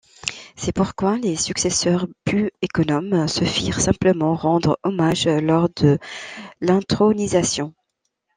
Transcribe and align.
C'est 0.55 0.71
pourquoi, 0.71 1.17
les 1.19 1.35
successeurs 1.35 2.07
plus 2.25 2.49
économes 2.63 3.27
se 3.27 3.43
firent 3.45 3.79
simplement 3.79 4.33
rendre 4.33 4.79
hommage 4.81 5.27
lors 5.27 5.69
de 5.75 5.99
l'intronisation. 6.59 7.75